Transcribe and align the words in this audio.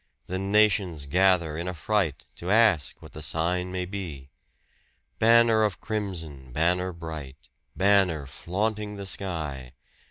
The 0.25 0.39
nations 0.39 1.05
gather 1.05 1.55
in 1.55 1.67
affright 1.67 2.25
to 2.37 2.49
ask 2.49 3.03
what 3.03 3.11
the 3.11 3.21
sign 3.21 3.71
may 3.71 3.85
be. 3.85 4.31
Banner 5.19 5.61
of 5.61 5.79
crimson, 5.79 6.51
banner 6.51 6.91
bright, 6.91 7.37
banner 7.75 8.25
flaunting 8.25 8.95
the 8.95 9.05
sky! 9.05 9.73